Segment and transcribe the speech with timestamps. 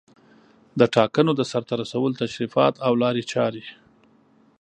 [0.79, 3.63] د ټاکنو د سرته رسولو تشریفات او لارې چارې